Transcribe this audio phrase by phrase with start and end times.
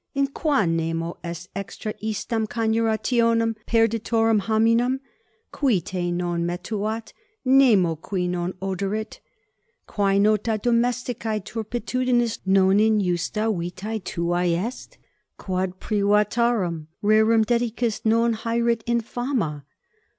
[0.15, 4.99] in qua nemo est extra istam coniurationem perditorum hominum,
[5.51, 7.13] qui te non metuat,
[7.45, 9.19] nemo, qui non oderit.
[9.85, 14.97] Quae nota domesticae turpitudinis non inusta vitae tuae est?
[15.37, 19.65] quod privatarum rerum dedecus non haeret in fama?